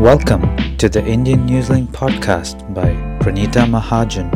[0.00, 2.88] Welcome to the Indian Newslink podcast by
[3.20, 4.30] Pranita Mahajan.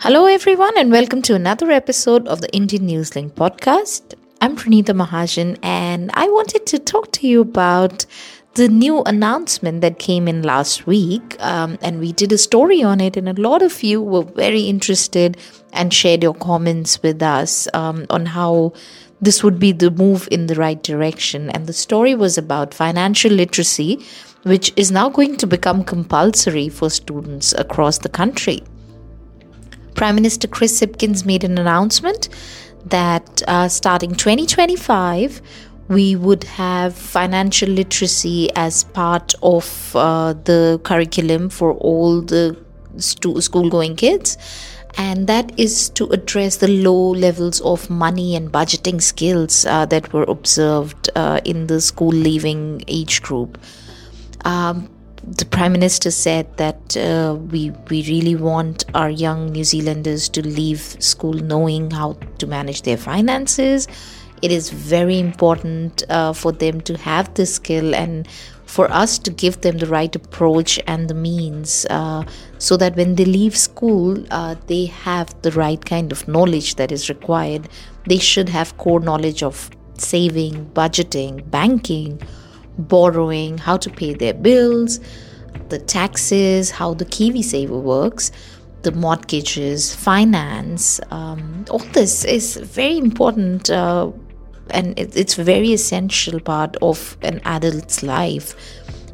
[0.00, 4.12] Hello, everyone, and welcome to another episode of the Indian Newslink podcast.
[4.42, 8.04] I'm Pranita Mahajan, and I wanted to talk to you about
[8.54, 13.00] the new announcement that came in last week, um, and we did a story on
[13.00, 15.36] it, and a lot of you were very interested
[15.72, 18.72] and shared your comments with us um, on how
[19.20, 21.50] this would be the move in the right direction.
[21.50, 24.04] And the story was about financial literacy,
[24.44, 28.62] which is now going to become compulsory for students across the country.
[29.94, 32.28] Prime Minister Chris Hipkins made an announcement
[32.86, 35.40] that uh, starting 2025,
[35.88, 42.56] we would have financial literacy as part of uh, the curriculum for all the
[42.96, 44.38] stu- school going kids.
[44.96, 50.12] And that is to address the low levels of money and budgeting skills uh, that
[50.12, 53.58] were observed uh, in the school leaving age group.
[54.44, 54.88] Um,
[55.26, 60.46] the prime minister said that uh, we we really want our young New Zealanders to
[60.46, 63.88] leave school knowing how to manage their finances,
[64.42, 68.28] it is very important uh, for them to have this skill and
[68.66, 72.24] for us to give them the right approach and the means uh,
[72.58, 76.90] so that when they leave school, uh, they have the right kind of knowledge that
[76.90, 77.68] is required.
[78.06, 82.20] They should have core knowledge of saving, budgeting, banking,
[82.76, 84.98] borrowing, how to pay their bills,
[85.68, 88.32] the taxes, how the KiwiSaver works
[88.84, 94.10] the mortgages, finance, um, all this is very important uh,
[94.70, 98.54] and it's a very essential part of an adult's life.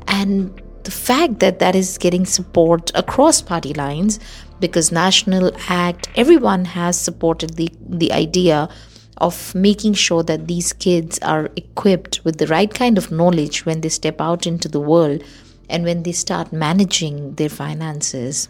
[0.07, 4.19] And the fact that that is getting support across party lines
[4.61, 8.69] because national act everyone has supported the the idea
[9.19, 13.83] of making sure that these kids are equipped with the right kind of knowledge when
[13.83, 15.23] they step out into the world
[15.69, 18.49] and when they start managing their finances.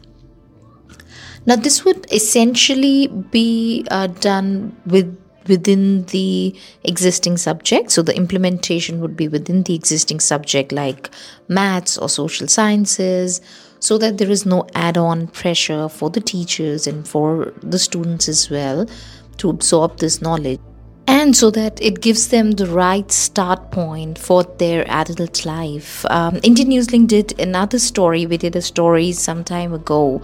[1.46, 7.90] Now this would essentially be uh, done with within the existing subject.
[7.90, 11.10] So the implementation would be within the existing subject like
[11.48, 13.40] maths or social sciences
[13.80, 18.28] so that there is no add on pressure for the teachers and for the students
[18.28, 18.86] as well
[19.38, 20.60] to absorb this knowledge.
[21.06, 26.06] And so that it gives them the right start point for their adult life.
[26.06, 28.26] Um, Indian Newslink did another story.
[28.26, 30.22] We did a story some time ago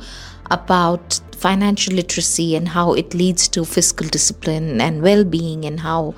[0.50, 6.14] about financial literacy and how it leads to fiscal discipline and well being, and how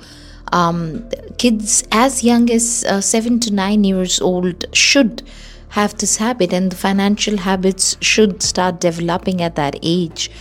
[0.51, 5.21] um, kids as young as uh, seven to nine years old should
[5.69, 10.31] have this habit, and the financial habits should start developing at that age.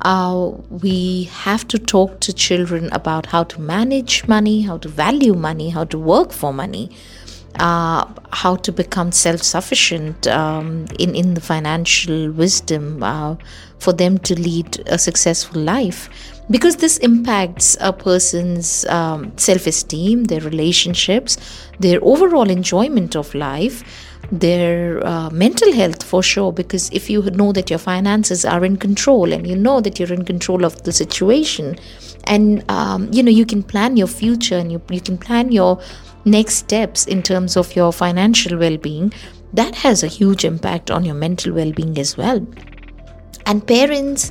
[0.00, 5.34] Uh, we have to talk to children about how to manage money, how to value
[5.34, 6.90] money, how to work for money
[7.58, 13.36] uh, how to become self-sufficient um, in in the financial wisdom uh,
[13.78, 16.08] for them to lead a successful life.
[16.50, 21.38] Because this impacts a person's um, self-esteem their relationships
[21.78, 23.84] their overall enjoyment of life
[24.30, 26.52] their uh, mental health for sure.
[26.52, 30.12] Because if you know that your finances are in control and you know that you're
[30.12, 31.78] in control of the situation
[32.24, 35.80] and um, you know you can plan your future and you, you can plan your
[36.24, 39.12] next steps in terms of your financial well being,
[39.52, 42.46] that has a huge impact on your mental well being as well.
[43.46, 44.30] And parents,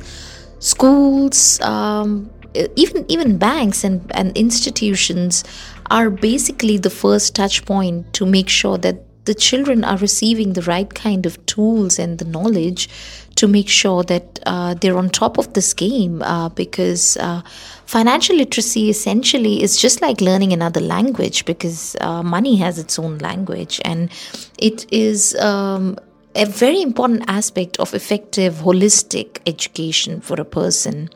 [0.59, 2.29] schools, um,
[2.75, 5.43] even even banks and, and institutions
[5.89, 10.61] are basically the first touch point to make sure that the children are receiving the
[10.63, 12.89] right kind of tools and the knowledge
[13.35, 17.41] to make sure that uh, they're on top of this game uh, because uh,
[17.85, 23.17] financial literacy essentially is just like learning another language because uh, money has its own
[23.19, 23.79] language.
[23.85, 24.11] And
[24.57, 25.97] it is um,
[26.35, 31.09] a very important aspect of effective holistic education for a person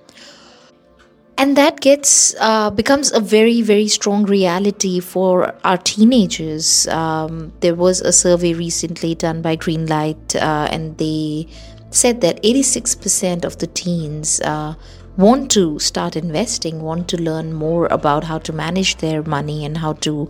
[1.37, 6.87] and that gets uh, becomes a very very strong reality for our teenagers.
[6.87, 11.47] Um, there was a survey recently done by greenlight uh, and they
[11.91, 14.75] said that 86% of the teens uh,
[15.17, 19.77] want to start investing want to learn more about how to manage their money and
[19.77, 20.29] how to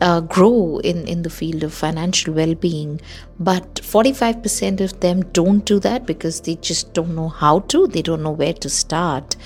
[0.00, 3.00] uh, grow in, in the field of financial well-being.
[3.38, 7.86] But 45% of them don't do that because they just don't know how to.
[7.86, 9.36] They don't know where to start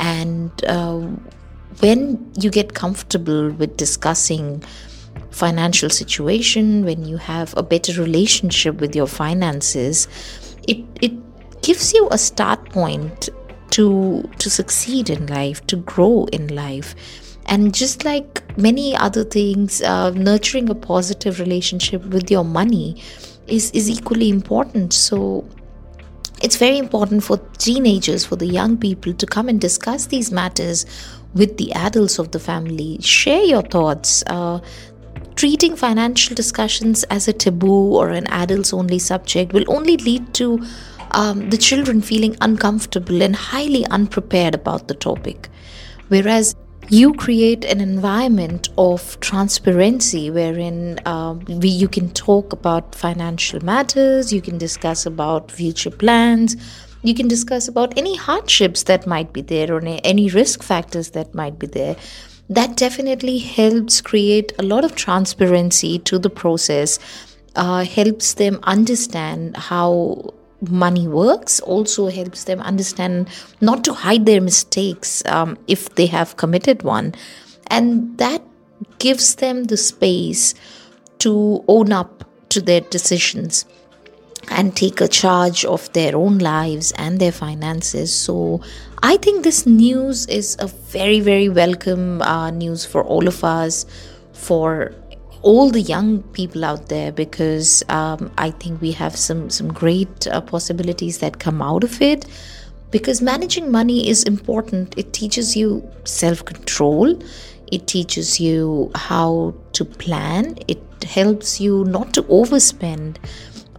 [0.00, 0.98] and uh,
[1.80, 4.62] when you get comfortable with discussing
[5.30, 10.08] financial situation when you have a better relationship with your finances
[10.66, 11.12] it it
[11.62, 13.28] gives you a start point
[13.70, 16.94] to to succeed in life, to grow in life.
[17.46, 23.02] And just like many other things, uh, nurturing a positive relationship with your money
[23.46, 24.92] is, is equally important.
[24.92, 25.46] So
[26.42, 30.86] it's very important for teenagers, for the young people to come and discuss these matters
[31.34, 32.98] with the adults of the family.
[33.00, 34.22] Share your thoughts.
[34.26, 34.60] Uh,
[35.36, 40.60] treating financial discussions as a taboo or an adults only subject will only lead to
[41.12, 45.48] um, the children feeling uncomfortable and highly unprepared about the topic.
[46.08, 46.56] Whereas
[46.90, 54.32] you create an environment of transparency wherein uh, we, you can talk about financial matters,
[54.32, 56.56] you can discuss about future plans,
[57.02, 61.34] you can discuss about any hardships that might be there or any risk factors that
[61.34, 61.96] might be there.
[62.48, 66.98] That definitely helps create a lot of transparency to the process,
[67.54, 73.28] uh, helps them understand how money works also helps them understand
[73.60, 77.14] not to hide their mistakes um, if they have committed one.
[77.68, 78.42] And that
[78.98, 80.54] gives them the space
[81.18, 83.64] to own up to their decisions
[84.50, 88.14] and take a charge of their own lives and their finances.
[88.14, 88.62] So
[89.02, 93.86] i think this news is a very very welcome uh, news for all of us
[94.32, 94.92] for
[95.42, 100.26] all the young people out there because um, I think we have some some great
[100.26, 102.26] uh, possibilities that come out of it.
[102.90, 104.96] Because managing money is important.
[104.96, 107.22] It teaches you self control.
[107.70, 110.56] It teaches you how to plan.
[110.68, 113.16] It helps you not to overspend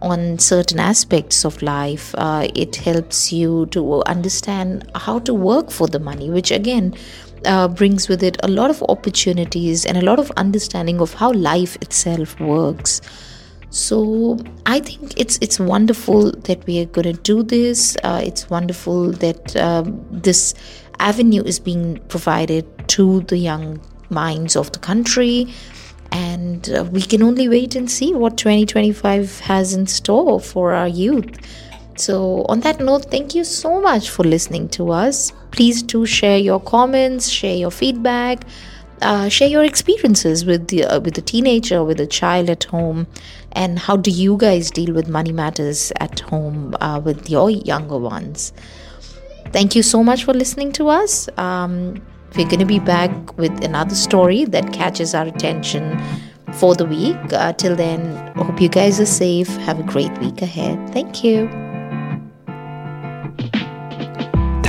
[0.00, 2.14] on certain aspects of life.
[2.16, 6.94] Uh, it helps you to understand how to work for the money, which again
[7.44, 11.32] uh, brings with it a lot of opportunities and a lot of understanding of how
[11.32, 13.00] life itself works.
[13.70, 17.96] So I think it's it's wonderful that we are going to do this.
[18.02, 20.54] Uh, it's wonderful that um, this
[20.98, 25.54] avenue is being provided to the young minds of the country,
[26.10, 30.88] and uh, we can only wait and see what 2025 has in store for our
[30.88, 31.38] youth.
[31.96, 35.32] So, on that note, thank you so much for listening to us.
[35.50, 38.44] Please do share your comments, share your feedback,
[39.02, 43.06] uh, share your experiences with the uh, with a teenager, with a child at home,
[43.52, 47.98] and how do you guys deal with money matters at home uh, with your younger
[47.98, 48.52] ones.
[49.52, 51.28] Thank you so much for listening to us.
[51.36, 52.00] Um,
[52.36, 56.00] we're going to be back with another story that catches our attention
[56.54, 57.16] for the week.
[57.32, 59.48] Uh, till then, hope you guys are safe.
[59.58, 60.78] Have a great week ahead.
[60.92, 61.59] Thank you.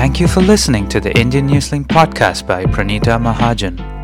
[0.02, 4.01] Thank you for listening to the Indian Newslink podcast by Pranita Mahajan.